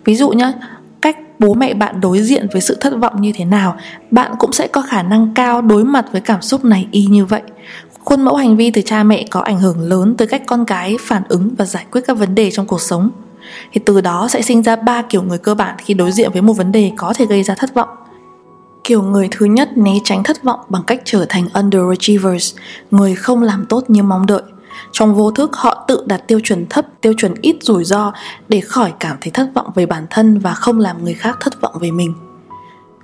Ví 0.04 0.14
dụ 0.16 0.30
nhá, 0.30 0.52
cách 1.00 1.16
bố 1.38 1.54
mẹ 1.54 1.74
bạn 1.74 2.00
đối 2.00 2.22
diện 2.22 2.46
với 2.52 2.60
sự 2.60 2.76
thất 2.80 2.92
vọng 2.96 3.20
như 3.20 3.32
thế 3.34 3.44
nào, 3.44 3.76
bạn 4.10 4.32
cũng 4.38 4.52
sẽ 4.52 4.66
có 4.66 4.82
khả 4.82 5.02
năng 5.02 5.34
cao 5.34 5.62
đối 5.62 5.84
mặt 5.84 6.06
với 6.12 6.20
cảm 6.20 6.42
xúc 6.42 6.64
này 6.64 6.88
y 6.90 7.06
như 7.06 7.24
vậy. 7.24 7.42
Khuôn 8.04 8.22
mẫu 8.22 8.36
hành 8.36 8.56
vi 8.56 8.70
từ 8.70 8.82
cha 8.82 9.02
mẹ 9.02 9.24
có 9.30 9.40
ảnh 9.40 9.60
hưởng 9.60 9.80
lớn 9.80 10.14
tới 10.16 10.28
cách 10.28 10.42
con 10.46 10.64
cái 10.64 10.96
phản 11.00 11.22
ứng 11.28 11.54
và 11.58 11.64
giải 11.64 11.84
quyết 11.90 12.00
các 12.06 12.18
vấn 12.18 12.34
đề 12.34 12.50
trong 12.50 12.66
cuộc 12.66 12.80
sống. 12.80 13.10
Thì 13.72 13.80
từ 13.84 14.00
đó 14.00 14.28
sẽ 14.30 14.42
sinh 14.42 14.62
ra 14.62 14.76
ba 14.76 15.02
kiểu 15.02 15.22
người 15.22 15.38
cơ 15.38 15.54
bản 15.54 15.74
khi 15.78 15.94
đối 15.94 16.12
diện 16.12 16.30
với 16.32 16.42
một 16.42 16.52
vấn 16.52 16.72
đề 16.72 16.92
có 16.96 17.12
thể 17.16 17.26
gây 17.26 17.42
ra 17.42 17.54
thất 17.54 17.74
vọng. 17.74 17.88
Kiểu 18.88 19.02
người 19.02 19.28
thứ 19.30 19.46
nhất 19.46 19.78
né 19.78 19.92
tránh 20.04 20.22
thất 20.22 20.42
vọng 20.42 20.60
bằng 20.68 20.82
cách 20.86 21.02
trở 21.04 21.26
thành 21.28 21.48
underachievers, 21.54 22.54
người 22.90 23.14
không 23.14 23.42
làm 23.42 23.66
tốt 23.68 23.84
như 23.88 24.02
mong 24.02 24.26
đợi. 24.26 24.42
Trong 24.92 25.14
vô 25.14 25.30
thức 25.30 25.50
họ 25.56 25.84
tự 25.88 26.04
đặt 26.06 26.28
tiêu 26.28 26.40
chuẩn 26.44 26.66
thấp, 26.66 26.86
tiêu 27.00 27.12
chuẩn 27.18 27.34
ít 27.42 27.56
rủi 27.60 27.84
ro 27.84 28.12
để 28.48 28.60
khỏi 28.60 28.92
cảm 29.00 29.16
thấy 29.20 29.30
thất 29.30 29.50
vọng 29.54 29.70
về 29.74 29.86
bản 29.86 30.06
thân 30.10 30.38
và 30.38 30.54
không 30.54 30.78
làm 30.78 31.04
người 31.04 31.14
khác 31.14 31.36
thất 31.40 31.60
vọng 31.60 31.74
về 31.80 31.90
mình. 31.90 32.14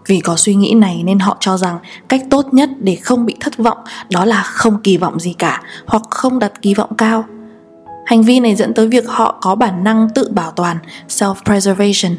Vì 0.06 0.20
có 0.20 0.36
suy 0.36 0.54
nghĩ 0.54 0.74
này 0.74 1.02
nên 1.04 1.18
họ 1.18 1.36
cho 1.40 1.56
rằng 1.56 1.78
cách 2.08 2.22
tốt 2.30 2.54
nhất 2.54 2.70
để 2.80 2.96
không 2.96 3.26
bị 3.26 3.36
thất 3.40 3.56
vọng 3.58 3.78
đó 4.10 4.24
là 4.24 4.42
không 4.42 4.82
kỳ 4.82 4.96
vọng 4.96 5.20
gì 5.20 5.32
cả 5.32 5.62
hoặc 5.86 6.02
không 6.10 6.38
đặt 6.38 6.62
kỳ 6.62 6.74
vọng 6.74 6.94
cao. 6.98 7.24
Hành 8.06 8.22
vi 8.22 8.40
này 8.40 8.54
dẫn 8.54 8.74
tới 8.74 8.88
việc 8.88 9.08
họ 9.08 9.38
có 9.40 9.54
bản 9.54 9.84
năng 9.84 10.08
tự 10.14 10.28
bảo 10.32 10.50
toàn, 10.50 10.76
self-preservation, 11.08 12.14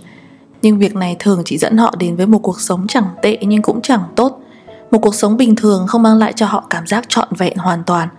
nhưng 0.65 0.77
việc 0.77 0.95
này 0.95 1.15
thường 1.19 1.41
chỉ 1.45 1.57
dẫn 1.57 1.77
họ 1.77 1.95
đến 1.99 2.15
với 2.15 2.27
một 2.27 2.39
cuộc 2.39 2.61
sống 2.61 2.87
chẳng 2.87 3.05
tệ 3.21 3.37
nhưng 3.41 3.61
cũng 3.61 3.81
chẳng 3.81 4.01
tốt. 4.15 4.39
Một 4.91 4.99
cuộc 5.01 5.15
sống 5.15 5.37
bình 5.37 5.55
thường 5.55 5.87
không 5.87 6.03
mang 6.03 6.17
lại 6.17 6.33
cho 6.35 6.45
họ 6.45 6.63
cảm 6.69 6.87
giác 6.87 7.05
trọn 7.07 7.27
vẹn 7.37 7.57
hoàn 7.57 7.83
toàn. 7.83 8.09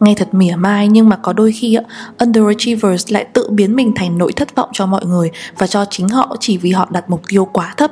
Nghe 0.00 0.14
thật 0.14 0.34
mỉa 0.34 0.56
mai 0.56 0.88
nhưng 0.88 1.08
mà 1.08 1.16
có 1.16 1.32
đôi 1.32 1.52
khi 1.52 1.78
underachievers 2.18 3.12
lại 3.12 3.24
tự 3.24 3.50
biến 3.50 3.76
mình 3.76 3.92
thành 3.96 4.18
nỗi 4.18 4.32
thất 4.32 4.54
vọng 4.54 4.68
cho 4.72 4.86
mọi 4.86 5.04
người 5.06 5.30
và 5.58 5.66
cho 5.66 5.84
chính 5.90 6.08
họ 6.08 6.36
chỉ 6.40 6.58
vì 6.58 6.70
họ 6.70 6.88
đặt 6.90 7.10
mục 7.10 7.22
tiêu 7.28 7.44
quá 7.52 7.74
thấp. 7.76 7.90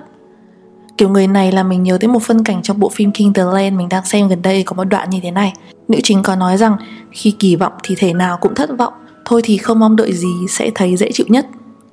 Kiểu 0.99 1.09
người 1.09 1.27
này 1.27 1.53
là 1.53 1.63
mình 1.63 1.83
nhớ 1.83 1.99
tới 2.01 2.09
một 2.09 2.23
phân 2.23 2.45
cảnh 2.45 2.63
trong 2.63 2.81
bộ 2.81 2.89
phim 2.89 3.13
King 3.13 3.33
the 3.33 3.45
Land 3.45 3.77
mình 3.77 3.89
đang 3.89 4.05
xem 4.05 4.29
gần 4.29 4.43
đây, 4.43 4.63
có 4.63 4.75
một 4.75 4.85
đoạn 4.85 5.11
như 5.11 5.21
thế 5.23 5.31
này. 5.31 5.53
Nữ 5.89 5.99
chính 6.03 6.23
có 6.23 6.37
nói 6.37 6.57
rằng, 6.57 6.77
khi 7.11 7.31
kỳ 7.31 7.57
vọng 7.57 7.73
thì 7.83 7.95
thể 7.99 8.13
nào 8.13 8.39
cũng 8.41 8.55
thất 8.55 8.71
vọng, 8.79 8.93
thôi 9.25 9.41
thì 9.45 9.57
không 9.57 9.79
mong 9.79 9.97
đợi 9.97 10.13
gì 10.13 10.33
sẽ 10.49 10.71
thấy 10.75 10.97
dễ 10.97 11.13
chịu 11.13 11.27
nhất 11.29 11.47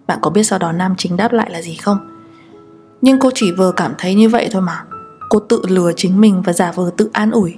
bạn 0.10 0.20
có 0.22 0.30
biết 0.30 0.44
sau 0.44 0.60
đó 0.60 0.72
nam 0.72 0.96
chính 0.98 1.18
đáp 1.18 1.34
lại 1.34 1.50
là 1.52 1.62
gì 1.62 1.76
không? 1.76 1.98
Nhưng 3.02 3.20
cô 3.20 3.32
chỉ 3.36 3.52
vừa 3.52 3.72
cảm 3.72 3.94
thấy 3.98 4.16
như 4.16 4.30
vậy 4.30 4.50
thôi 4.52 4.62
mà. 4.62 4.84
Cô 5.30 5.40
tự 5.40 5.62
lừa 5.68 5.92
chính 5.96 6.22
mình 6.22 6.42
và 6.42 6.54
giả 6.54 6.72
vờ 6.72 6.92
tự 6.98 7.10
an 7.14 7.32
ủi. 7.32 7.56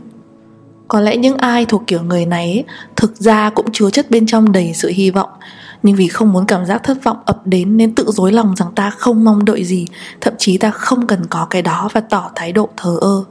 Có 0.88 1.00
lẽ 1.00 1.18
những 1.18 1.38
ai 1.38 1.66
thuộc 1.66 1.84
kiểu 1.88 2.04
người 2.04 2.26
này 2.26 2.64
Thực 2.96 3.18
ra 3.18 3.50
cũng 3.50 3.72
chứa 3.72 3.90
chất 3.90 4.12
bên 4.12 4.26
trong 4.26 4.52
đầy 4.52 4.74
sự 4.74 4.92
hy 4.96 5.12
vọng. 5.12 5.30
Nhưng 5.84 5.96
vì 5.96 6.08
không 6.08 6.34
muốn 6.34 6.46
cảm 6.46 6.66
giác 6.66 6.84
thất 6.84 7.04
vọng 7.04 7.18
ập 7.26 7.42
đến 7.46 7.78
Nên 7.78 7.96
tự 7.96 8.12
dối 8.12 8.32
lòng 8.32 8.56
rằng 8.56 8.72
ta 8.76 8.90
không 8.90 9.24
mong 9.24 9.46
đợi 9.46 9.64
gì. 9.64 9.88
Thậm 10.22 10.34
chí 10.38 10.58
ta 10.58 10.72
không 10.72 11.08
cần 11.08 11.26
có 11.30 11.48
cái 11.50 11.62
đó 11.62 11.90
Và 11.94 12.02
tỏ 12.02 12.32
thái 12.36 12.52
độ 12.52 12.70
thờ 12.78 12.98
ơ. 13.02 13.24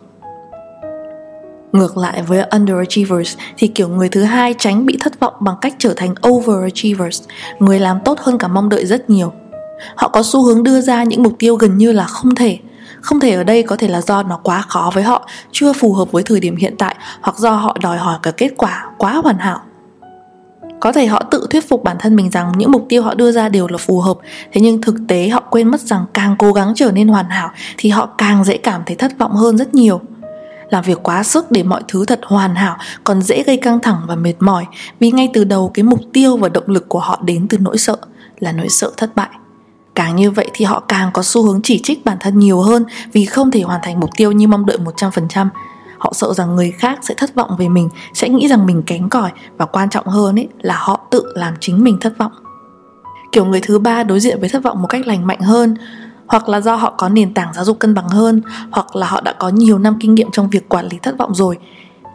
Ngược 1.73 1.97
lại 1.97 2.23
với 2.23 2.43
underachievers 2.43 3.37
thì 3.57 3.67
kiểu 3.67 3.89
người 3.89 4.09
thứ 4.09 4.23
hai 4.23 4.55
tránh 4.59 4.87
bị 4.87 4.97
thất 5.01 5.21
vọng 5.21 5.35
bằng 5.41 5.55
cách 5.61 5.75
trở 5.79 5.95
thành 5.97 6.15
overachievers, 6.29 7.23
người 7.59 7.81
làm 7.81 7.99
tốt 8.05 8.19
hơn 8.21 8.39
cả 8.39 8.49
mong 8.49 8.69
đợi 8.69 8.87
rất 8.87 9.11
nhiều. 9.11 9.33
Họ 9.95 10.09
có 10.09 10.23
xu 10.23 10.43
hướng 10.43 10.63
đưa 10.63 10.81
ra 10.81 11.05
những 11.05 11.23
mục 11.23 11.33
tiêu 11.39 11.57
gần 11.57 11.79
như 11.79 11.93
là 11.93 12.05
không 12.05 12.35
thể. 12.35 12.59
Không 13.01 13.21
thể 13.21 13.31
ở 13.31 13.45
đây 13.45 13.63
có 13.63 13.77
thể 13.77 13.89
là 13.89 14.01
do 14.01 14.23
nó 14.23 14.41
quá 14.43 14.63
khó 14.69 14.91
với 14.95 15.03
họ, 15.03 15.29
chưa 15.53 15.73
phù 15.73 15.93
hợp 15.93 16.13
với 16.13 16.23
thời 16.23 16.41
điểm 16.41 16.57
hiện 16.57 16.75
tại 16.79 16.97
hoặc 17.21 17.39
do 17.39 17.51
họ 17.51 17.77
đòi 17.83 17.99
hỏi 17.99 18.19
cả 18.23 18.31
kết 18.31 18.51
quả 18.57 18.85
quá 18.99 19.13
hoàn 19.13 19.39
hảo. 19.39 19.61
Có 20.81 20.93
thể 20.93 21.07
họ 21.07 21.23
tự 21.31 21.47
thuyết 21.51 21.69
phục 21.69 21.85
bản 21.85 21.97
thân 22.01 22.17
mình 22.17 22.31
rằng 22.31 22.53
những 22.57 22.71
mục 22.71 22.87
tiêu 22.89 23.03
họ 23.03 23.15
đưa 23.15 23.33
ra 23.33 23.49
đều 23.49 23.67
là 23.69 23.79
phù 23.79 24.01
hợp 24.01 24.19
Thế 24.53 24.61
nhưng 24.61 24.81
thực 24.81 24.95
tế 25.09 25.29
họ 25.29 25.41
quên 25.51 25.69
mất 25.69 25.81
rằng 25.81 26.05
càng 26.15 26.37
cố 26.39 26.53
gắng 26.53 26.73
trở 26.77 26.93
nên 26.93 27.09
hoàn 27.09 27.27
hảo 27.31 27.51
Thì 27.77 27.91
họ 27.91 28.07
càng 28.07 28.45
dễ 28.45 28.57
cảm 28.57 28.83
thấy 28.87 28.97
thất 28.97 29.19
vọng 29.19 29.33
hơn 29.33 29.59
rất 29.59 29.75
nhiều 29.75 30.01
làm 30.71 30.85
việc 30.85 30.99
quá 31.03 31.23
sức 31.23 31.51
để 31.51 31.63
mọi 31.63 31.83
thứ 31.89 32.05
thật 32.05 32.21
hoàn 32.23 32.55
hảo 32.55 32.77
còn 33.05 33.23
dễ 33.23 33.43
gây 33.43 33.57
căng 33.57 33.81
thẳng 33.81 34.03
và 34.07 34.15
mệt 34.15 34.35
mỏi 34.41 34.67
vì 35.01 35.11
ngay 35.11 35.31
từ 35.35 35.45
đầu 35.45 35.71
cái 35.75 35.83
mục 35.83 36.01
tiêu 36.13 36.37
và 36.37 36.49
động 36.49 36.65
lực 36.67 36.89
của 36.89 37.01
họ 37.01 37.21
đến 37.25 37.49
từ 37.49 37.59
nỗi 37.59 37.79
sợ 37.79 37.97
là 38.39 38.53
nỗi 38.53 38.69
sợ 38.69 38.91
thất 38.97 39.17
bại 39.17 39.31
Càng 39.95 40.17
như 40.17 40.31
vậy 40.31 40.47
thì 40.55 40.65
họ 40.65 40.81
càng 40.81 41.11
có 41.15 41.23
xu 41.23 41.43
hướng 41.43 41.61
chỉ 41.63 41.81
trích 41.83 42.05
bản 42.05 42.17
thân 42.21 42.39
nhiều 42.39 42.61
hơn 42.61 42.85
vì 43.13 43.25
không 43.25 43.51
thể 43.51 43.63
hoàn 43.63 43.81
thành 43.83 44.01
mục 44.01 44.11
tiêu 44.17 44.33
như 44.33 44.49
mong 44.49 44.67
đợi 44.67 44.79
100%. 44.97 45.49
Họ 45.99 46.13
sợ 46.13 46.35
rằng 46.35 46.57
người 46.57 46.71
khác 46.71 46.99
sẽ 47.03 47.15
thất 47.15 47.35
vọng 47.35 47.57
về 47.59 47.69
mình, 47.69 47.89
sẽ 48.15 48.29
nghĩ 48.29 48.49
rằng 48.49 48.67
mình 48.67 48.83
kém 48.83 49.09
cỏi 49.09 49.31
và 49.57 49.67
quan 49.67 49.91
trọng 49.91 50.07
hơn 50.07 50.39
ấy 50.39 50.49
là 50.61 50.77
họ 50.79 51.01
tự 51.11 51.33
làm 51.35 51.55
chính 51.61 51.85
mình 51.85 51.99
thất 52.00 52.19
vọng. 52.19 52.33
Kiểu 53.33 53.45
người 53.45 53.61
thứ 53.61 53.79
ba 53.79 54.03
đối 54.03 54.21
diện 54.21 54.41
với 54.41 54.49
thất 54.49 54.62
vọng 54.62 54.83
một 54.83 54.89
cách 54.89 55.07
lành 55.07 55.27
mạnh 55.27 55.41
hơn, 55.41 55.77
hoặc 56.31 56.49
là 56.49 56.61
do 56.61 56.75
họ 56.75 56.95
có 56.99 57.09
nền 57.09 57.35
tảng 57.35 57.55
giáo 57.55 57.65
dục 57.65 57.79
cân 57.79 57.95
bằng 57.95 58.09
hơn 58.09 58.43
hoặc 58.71 58.97
là 58.97 59.07
họ 59.07 59.21
đã 59.21 59.33
có 59.33 59.49
nhiều 59.49 59.79
năm 59.79 59.97
kinh 60.01 60.15
nghiệm 60.15 60.31
trong 60.33 60.51
việc 60.51 60.69
quản 60.69 60.89
lý 60.91 60.99
thất 61.03 61.19
vọng 61.19 61.35
rồi. 61.35 61.59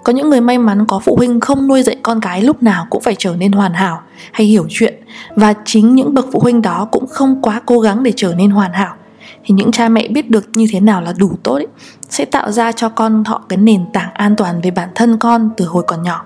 Có 0.04 0.14
những 0.14 0.30
người 0.30 0.42
may 0.42 0.58
mắn 0.58 0.86
có 0.88 1.00
phụ 1.00 1.16
huynh 1.16 1.40
không 1.40 1.68
nuôi 1.68 1.84
dạy 1.84 1.96
con 2.04 2.20
cái 2.22 2.42
lúc 2.42 2.64
nào 2.64 2.88
cũng 2.90 3.02
phải 3.02 3.16
trở 3.18 3.36
nên 3.36 3.52
hoàn 3.52 3.74
hảo 3.74 4.02
hay 4.32 4.48
hiểu 4.48 4.68
chuyện 4.70 4.94
và 5.36 5.54
chính 5.66 5.96
những 5.96 6.14
bậc 6.14 6.26
phụ 6.32 6.40
huynh 6.40 6.62
đó 6.62 6.88
cũng 6.92 7.08
không 7.08 7.42
quá 7.42 7.62
cố 7.66 7.80
gắng 7.80 8.04
để 8.04 8.14
trở 8.16 8.34
nên 8.34 8.50
hoàn 8.50 8.74
hảo. 8.74 8.96
Thì 9.44 9.56
những 9.56 9.72
cha 9.72 9.90
mẹ 9.90 10.08
biết 10.08 10.30
được 10.30 10.50
như 10.54 10.68
thế 10.72 10.80
nào 10.80 11.02
là 11.02 11.14
đủ 11.18 11.32
tốt 11.44 11.54
ấy, 11.54 11.68
sẽ 12.10 12.26
tạo 12.26 12.52
ra 12.52 12.72
cho 12.72 12.90
con 12.90 13.24
họ 13.24 13.42
cái 13.50 13.58
nền 13.58 13.82
tảng 13.94 14.14
an 14.14 14.36
toàn 14.36 14.62
về 14.62 14.72
bản 14.72 14.90
thân 14.96 15.18
con 15.18 15.50
từ 15.58 15.66
hồi 15.66 15.84
còn 15.88 16.04
nhỏ. 16.04 16.26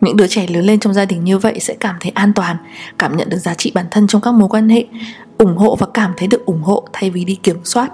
Những 0.00 0.16
đứa 0.16 0.26
trẻ 0.26 0.46
lớn 0.46 0.64
lên 0.64 0.80
trong 0.80 0.94
gia 0.94 1.04
đình 1.04 1.24
như 1.24 1.38
vậy 1.38 1.60
sẽ 1.60 1.74
cảm 1.80 1.96
thấy 2.00 2.12
an 2.14 2.32
toàn 2.32 2.56
cảm 2.98 3.16
nhận 3.16 3.28
được 3.28 3.38
giá 3.38 3.54
trị 3.54 3.72
bản 3.74 3.86
thân 3.90 4.06
trong 4.06 4.20
các 4.20 4.34
mối 4.34 4.48
quan 4.48 4.68
hệ 4.68 4.84
ủng 5.38 5.56
hộ 5.56 5.76
và 5.76 5.86
cảm 5.94 6.12
thấy 6.16 6.28
được 6.28 6.46
ủng 6.46 6.62
hộ 6.62 6.88
thay 6.92 7.10
vì 7.10 7.24
đi 7.24 7.34
kiểm 7.34 7.56
soát 7.64 7.92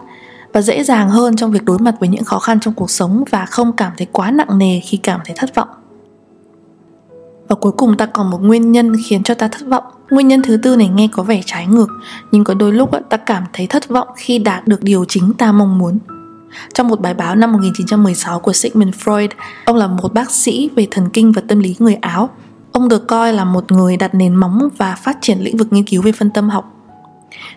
và 0.53 0.63
dễ 0.63 0.85
dàng 0.85 1.11
hơn 1.11 1.37
trong 1.37 1.53
việc 1.53 1.65
đối 1.65 1.79
mặt 1.79 1.95
với 2.01 2.09
những 2.09 2.25
khó 2.25 2.39
khăn 2.39 2.61
trong 2.61 2.75
cuộc 2.75 2.91
sống 2.91 3.25
và 3.31 3.47
không 3.47 3.73
cảm 3.77 3.93
thấy 3.97 4.07
quá 4.13 4.31
nặng 4.31 4.59
nề 4.59 4.81
khi 4.81 4.97
cảm 4.97 5.21
thấy 5.25 5.37
thất 5.39 5.55
vọng 5.55 5.69
và 7.49 7.55
cuối 7.55 7.73
cùng 7.73 7.97
ta 7.97 8.07
còn 8.07 8.31
một 8.31 8.43
nguyên 8.43 8.73
nhân 8.73 8.93
khiến 9.07 9.23
cho 9.23 9.35
ta 9.35 9.49
thất 9.49 9.67
vọng 9.67 9.85
Nguyên 10.11 10.29
nhân 10.29 10.43
thứ 10.43 10.57
tư 10.57 10.77
này 10.77 10.89
nghe 10.89 11.09
có 11.13 11.23
vẻ 11.23 11.41
trái 11.47 11.67
ngược 11.67 11.89
Nhưng 12.33 12.45
có 12.45 12.55
đôi 12.55 12.73
lúc 12.73 12.91
ta 13.11 13.17
cảm 13.17 13.45
thấy 13.53 13.67
thất 13.67 13.89
vọng 13.89 14.09
khi 14.17 14.39
đạt 14.39 14.67
được 14.67 14.83
điều 14.83 15.05
chính 15.09 15.33
ta 15.39 15.53
mong 15.53 15.79
muốn 15.79 15.99
trong 16.75 16.89
một 16.89 17.01
bài 17.01 17.15
báo 17.15 17.37
năm 17.37 17.53
1916 17.53 18.41
của 18.41 18.53
Sigmund 18.53 18.95
Freud, 18.95 19.29
ông 19.65 19.77
là 19.77 19.87
một 19.87 20.13
bác 20.15 20.31
sĩ 20.31 20.71
về 20.77 20.89
thần 20.91 21.09
kinh 21.13 21.33
và 21.33 21.43
tâm 21.49 21.59
lý 21.59 21.77
người 21.79 21.95
Áo. 21.95 22.31
Ông 22.73 22.89
được 22.89 23.07
coi 23.07 23.33
là 23.33 23.45
một 23.45 23.73
người 23.73 23.97
đặt 23.97 24.15
nền 24.15 24.35
móng 24.35 24.69
và 24.77 24.95
phát 24.95 25.19
triển 25.21 25.39
lĩnh 25.41 25.57
vực 25.57 25.73
nghiên 25.73 25.85
cứu 25.85 26.03
về 26.03 26.13
phân 26.13 26.31
tâm 26.31 26.51
học. 26.51 26.71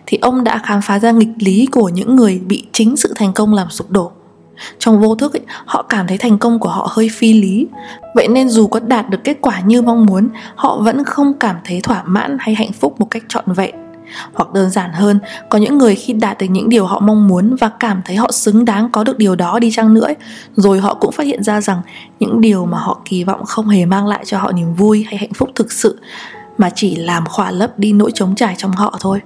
Thì 0.06 0.18
ông 0.22 0.44
đã 0.44 0.58
khám 0.64 0.80
phá 0.82 0.98
ra 0.98 1.10
nghịch 1.10 1.28
lý 1.38 1.66
của 1.72 1.88
những 1.88 2.16
người 2.16 2.38
bị 2.38 2.66
chính 2.72 2.96
sự 2.96 3.12
thành 3.16 3.32
công 3.32 3.54
làm 3.54 3.70
sụp 3.70 3.90
đổ. 3.90 4.12
Trong 4.78 5.00
vô 5.00 5.14
thức 5.14 5.32
ấy, 5.32 5.42
họ 5.66 5.82
cảm 5.82 6.06
thấy 6.06 6.18
thành 6.18 6.38
công 6.38 6.58
của 6.58 6.68
họ 6.68 6.88
hơi 6.90 7.08
phi 7.12 7.32
lý. 7.32 7.66
Vậy 8.14 8.28
nên 8.28 8.48
dù 8.48 8.66
có 8.66 8.80
đạt 8.80 9.10
được 9.10 9.24
kết 9.24 9.38
quả 9.40 9.60
như 9.60 9.82
mong 9.82 10.06
muốn 10.06 10.28
Họ 10.54 10.80
vẫn 10.82 11.04
không 11.04 11.32
cảm 11.40 11.56
thấy 11.64 11.80
thỏa 11.80 12.02
mãn 12.02 12.36
hay 12.40 12.54
hạnh 12.54 12.72
phúc 12.72 13.00
một 13.00 13.06
cách 13.10 13.22
trọn 13.28 13.44
vẹn. 13.52 13.74
Hoặc 14.32 14.52
đơn 14.52 14.70
giản 14.70 14.92
hơn 14.92 15.18
có 15.50 15.58
những 15.58 15.78
người 15.78 15.94
khi 15.94 16.12
đạt 16.12 16.38
được 16.38 16.46
những 16.50 16.68
điều 16.68 16.86
họ 16.86 17.00
mong 17.00 17.28
muốn 17.28 17.56
và 17.60 17.70
cảm 17.80 18.02
thấy 18.04 18.16
họ 18.16 18.30
xứng 18.32 18.64
đáng 18.64 18.88
có 18.90 19.04
được 19.04 19.18
điều 19.18 19.36
đó 19.36 19.58
đi 19.58 19.70
chăng 19.70 19.94
nữa 19.94 20.08
rồi 20.56 20.80
họ 20.80 20.94
cũng 20.94 21.12
phát 21.12 21.26
hiện 21.26 21.42
ra 21.42 21.60
rằng 21.60 21.80
những 22.20 22.40
điều 22.40 22.66
mà 22.66 22.78
họ 22.78 23.00
kỳ 23.04 23.24
vọng 23.24 23.44
không 23.44 23.68
hề 23.68 23.84
mang 23.84 24.06
lại 24.06 24.22
cho 24.24 24.38
họ 24.38 24.52
niềm 24.52 24.74
vui 24.74 25.04
hay 25.08 25.16
hạnh 25.16 25.32
phúc 25.34 25.50
thực 25.54 25.72
sự 25.72 25.98
mà 26.58 26.70
chỉ 26.74 26.96
làm 26.96 27.26
khỏa 27.26 27.50
lấp 27.50 27.78
đi 27.78 27.92
nỗi 27.92 28.10
trống 28.14 28.34
trải 28.34 28.54
trong 28.58 28.72
họ 28.72 28.98
thôi 29.00 29.20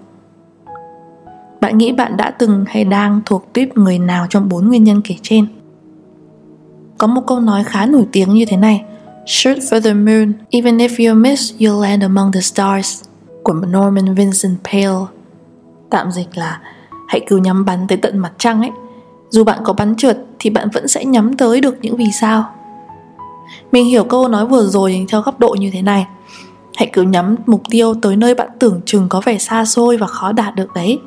bạn 1.62 1.78
nghĩ 1.78 1.92
bạn 1.92 2.16
đã 2.16 2.30
từng 2.30 2.64
hay 2.68 2.84
đang 2.84 3.20
thuộc 3.26 3.52
tuyếp 3.52 3.76
người 3.76 3.98
nào 3.98 4.26
trong 4.30 4.48
bốn 4.48 4.68
nguyên 4.68 4.84
nhân 4.84 5.00
kể 5.04 5.14
trên 5.22 5.46
có 6.98 7.06
một 7.06 7.22
câu 7.26 7.40
nói 7.40 7.64
khá 7.64 7.86
nổi 7.86 8.06
tiếng 8.12 8.34
như 8.34 8.44
thế 8.44 8.56
này 8.56 8.84
Shoot 9.26 9.56
for 9.56 9.80
the 9.80 9.94
moon, 9.94 10.32
even 10.50 10.78
if 10.78 11.08
you 11.08 11.14
miss, 11.14 11.54
you'll 11.58 11.80
land 11.80 12.02
among 12.02 12.32
the 12.32 12.40
stars 12.40 13.02
của 13.42 13.52
Norman 13.52 14.14
Vincent 14.14 14.56
Peale. 14.64 15.06
Tạm 15.90 16.10
dịch 16.10 16.28
là 16.34 16.60
hãy 17.08 17.20
cứ 17.26 17.36
nhắm 17.36 17.64
bắn 17.64 17.86
tới 17.88 17.98
tận 17.98 18.18
mặt 18.18 18.32
trăng 18.38 18.60
ấy. 18.60 18.70
Dù 19.30 19.44
bạn 19.44 19.58
có 19.64 19.72
bắn 19.72 19.96
trượt 19.96 20.18
thì 20.38 20.50
bạn 20.50 20.68
vẫn 20.72 20.88
sẽ 20.88 21.04
nhắm 21.04 21.36
tới 21.36 21.60
được 21.60 21.76
những 21.82 21.96
vì 21.96 22.12
sao. 22.20 22.44
Mình 23.72 23.86
hiểu 23.86 24.04
câu 24.04 24.28
nói 24.28 24.46
vừa 24.46 24.66
rồi 24.66 25.06
theo 25.08 25.22
góc 25.22 25.40
độ 25.40 25.56
như 25.58 25.70
thế 25.72 25.82
này. 25.82 26.06
Hãy 26.74 26.90
cứ 26.92 27.02
nhắm 27.02 27.36
mục 27.46 27.62
tiêu 27.70 27.94
tới 28.02 28.16
nơi 28.16 28.34
bạn 28.34 28.48
tưởng 28.58 28.80
chừng 28.84 29.08
có 29.08 29.22
vẻ 29.24 29.38
xa 29.38 29.64
xôi 29.64 29.96
và 29.96 30.06
khó 30.06 30.32
đạt 30.32 30.56
được 30.56 30.74
đấy. 30.74 30.98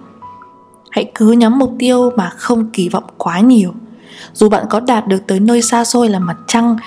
Hãy 0.95 1.11
cứ 1.15 1.31
nhắm 1.31 1.59
mục 1.59 1.75
tiêu 1.79 2.11
mà 2.15 2.29
không 2.29 2.69
kỳ 2.73 2.89
vọng 2.89 3.03
quá 3.17 3.39
nhiều. 3.39 3.73
Dù 4.33 4.49
bạn 4.49 4.65
có 4.69 4.79
đạt 4.79 5.07
được 5.07 5.27
tới 5.27 5.39
nơi 5.39 5.61
xa 5.61 5.85
xôi 5.85 6.09
là 6.09 6.19
mặt 6.19 6.37
trăng 6.47 6.77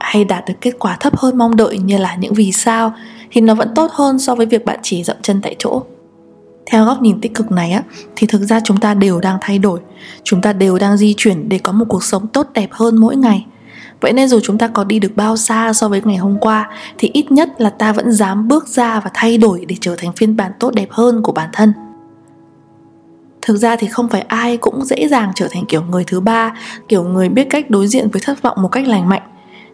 hay 0.00 0.24
đạt 0.24 0.44
được 0.46 0.54
kết 0.60 0.78
quả 0.78 0.96
thấp 1.00 1.18
hơn 1.18 1.38
mong 1.38 1.56
đợi 1.56 1.78
như 1.78 1.98
là 1.98 2.14
những 2.14 2.34
vì 2.34 2.52
sao, 2.52 2.92
thì 3.30 3.40
nó 3.40 3.54
vẫn 3.54 3.68
tốt 3.74 3.90
hơn 3.92 4.18
so 4.18 4.34
với 4.34 4.46
việc 4.46 4.64
bạn 4.64 4.78
chỉ 4.82 5.04
dậm 5.04 5.16
chân 5.22 5.40
tại 5.42 5.56
chỗ. 5.58 5.82
Theo 6.66 6.84
góc 6.84 7.02
nhìn 7.02 7.20
tích 7.20 7.34
cực 7.34 7.52
này 7.52 7.72
á, 7.72 7.82
thì 8.16 8.26
thực 8.26 8.42
ra 8.42 8.60
chúng 8.64 8.76
ta 8.76 8.94
đều 8.94 9.20
đang 9.20 9.38
thay 9.40 9.58
đổi. 9.58 9.80
Chúng 10.22 10.42
ta 10.42 10.52
đều 10.52 10.78
đang 10.78 10.96
di 10.96 11.14
chuyển 11.16 11.48
để 11.48 11.58
có 11.58 11.72
một 11.72 11.84
cuộc 11.88 12.04
sống 12.04 12.26
tốt 12.26 12.46
đẹp 12.54 12.68
hơn 12.72 12.96
mỗi 12.96 13.16
ngày. 13.16 13.46
Vậy 14.00 14.12
nên 14.12 14.28
dù 14.28 14.40
chúng 14.42 14.58
ta 14.58 14.68
có 14.68 14.84
đi 14.84 14.98
được 14.98 15.12
bao 15.16 15.36
xa 15.36 15.72
so 15.72 15.88
với 15.88 16.02
ngày 16.04 16.16
hôm 16.16 16.38
qua, 16.40 16.70
thì 16.98 17.10
ít 17.12 17.32
nhất 17.32 17.60
là 17.60 17.70
ta 17.70 17.92
vẫn 17.92 18.12
dám 18.12 18.48
bước 18.48 18.68
ra 18.68 19.00
và 19.00 19.10
thay 19.14 19.38
đổi 19.38 19.64
để 19.68 19.76
trở 19.80 19.96
thành 19.98 20.12
phiên 20.12 20.36
bản 20.36 20.52
tốt 20.60 20.74
đẹp 20.74 20.88
hơn 20.90 21.22
của 21.22 21.32
bản 21.32 21.50
thân 21.52 21.72
thực 23.48 23.56
ra 23.56 23.76
thì 23.76 23.86
không 23.86 24.08
phải 24.08 24.20
ai 24.20 24.56
cũng 24.56 24.84
dễ 24.84 25.08
dàng 25.08 25.32
trở 25.34 25.48
thành 25.50 25.66
kiểu 25.66 25.82
người 25.82 26.04
thứ 26.04 26.20
ba 26.20 26.56
kiểu 26.88 27.04
người 27.04 27.28
biết 27.28 27.46
cách 27.50 27.70
đối 27.70 27.86
diện 27.86 28.08
với 28.12 28.22
thất 28.24 28.42
vọng 28.42 28.62
một 28.62 28.68
cách 28.68 28.86
lành 28.86 29.08
mạnh. 29.08 29.22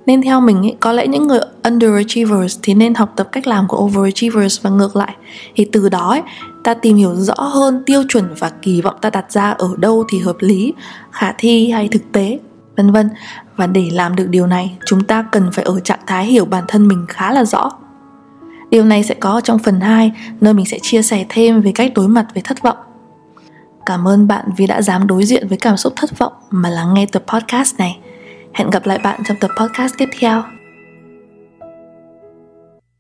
Nên 0.07 0.23
theo 0.23 0.40
mình 0.40 0.62
ý, 0.62 0.75
có 0.81 0.93
lẽ 0.93 1.07
những 1.07 1.28
người 1.28 1.40
underachievers 1.64 2.59
thì 2.62 2.75
nên 2.75 2.95
học 2.95 3.12
tập 3.16 3.28
cách 3.33 3.47
làm 3.47 3.69
của 3.69 3.76
overachievers 3.76 4.62
và 4.62 4.71
ngược 4.71 4.97
lại. 4.97 5.14
Thì 5.57 5.64
từ 5.73 5.88
đó 5.88 6.12
ý, 6.14 6.21
ta 6.64 6.75
tìm 6.75 6.97
hiểu 6.97 7.14
rõ 7.14 7.35
hơn 7.35 7.83
tiêu 7.87 8.02
chuẩn 8.09 8.35
và 8.38 8.50
kỳ 8.62 8.81
vọng 8.81 8.95
ta 9.00 9.11
đặt 9.11 9.33
ra 9.33 9.50
ở 9.50 9.69
đâu 9.76 10.04
thì 10.12 10.19
hợp 10.19 10.37
lý 10.40 10.75
khả 11.11 11.33
thi 11.38 11.71
hay 11.71 11.88
thực 11.88 12.12
tế 12.12 12.38
vân 12.76 12.93
vân. 12.93 13.11
Và 13.57 13.66
để 13.66 13.88
làm 13.93 14.16
được 14.16 14.26
điều 14.28 14.47
này 14.47 14.76
chúng 14.87 15.04
ta 15.04 15.25
cần 15.33 15.50
phải 15.52 15.64
ở 15.64 15.81
trạng 15.81 16.07
thái 16.07 16.26
hiểu 16.26 16.45
bản 16.45 16.64
thân 16.69 16.88
mình 16.88 17.07
khá 17.09 17.33
là 17.33 17.45
rõ. 17.45 17.71
Điều 18.71 18.85
này 18.85 19.04
sẽ 19.04 19.14
có 19.14 19.40
trong 19.40 19.59
phần 19.59 19.81
2 19.81 20.12
nơi 20.40 20.54
mình 20.54 20.66
sẽ 20.66 20.78
chia 20.83 21.02
sẻ 21.02 21.26
thêm 21.28 21.61
về 21.61 21.73
cách 21.75 21.93
đối 21.95 22.09
mặt 22.09 22.26
với 22.35 22.43
thất 22.43 22.62
vọng 22.62 22.76
cảm 23.87 24.09
ơn 24.09 24.29
bạn 24.29 24.45
vì 24.57 24.67
đã 24.67 24.83
dám 24.83 25.07
đối 25.07 25.25
diện 25.25 25.49
với 25.49 25.59
cảm 25.59 25.76
xúc 25.76 25.93
thất 25.97 26.19
vọng 26.19 26.33
mà 26.50 26.71
lắng 26.71 26.95
nghe 26.95 27.07
tập 27.07 27.23
podcast 27.26 27.79
này 27.79 27.99
Hẹn 28.55 28.71
gặp 28.71 28.87
lại 28.87 28.99
bạn 28.99 29.21
trong 29.25 29.37
tập 29.41 29.50
podcast 29.61 29.95
tiếp 29.99 30.09
theo. 30.19 30.43